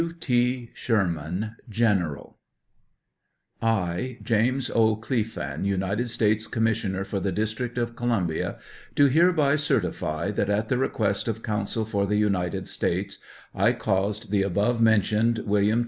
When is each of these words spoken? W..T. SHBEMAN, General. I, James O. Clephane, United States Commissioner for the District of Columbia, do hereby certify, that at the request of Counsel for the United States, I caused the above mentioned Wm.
W..T. 0.01 0.71
SHBEMAN, 0.73 1.57
General. 1.69 2.35
I, 3.61 4.17
James 4.23 4.71
O. 4.71 4.95
Clephane, 4.95 5.63
United 5.63 6.09
States 6.09 6.47
Commissioner 6.47 7.03
for 7.03 7.19
the 7.19 7.31
District 7.31 7.77
of 7.77 7.95
Columbia, 7.95 8.57
do 8.95 9.05
hereby 9.09 9.57
certify, 9.57 10.31
that 10.31 10.49
at 10.49 10.69
the 10.69 10.79
request 10.79 11.27
of 11.27 11.43
Counsel 11.43 11.85
for 11.85 12.07
the 12.07 12.17
United 12.17 12.67
States, 12.67 13.19
I 13.53 13.73
caused 13.73 14.31
the 14.31 14.41
above 14.41 14.81
mentioned 14.81 15.43
Wm. 15.45 15.79